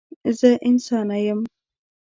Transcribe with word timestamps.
زه 0.39 0.49
انسانه 0.67 1.17
یم. 1.27 1.39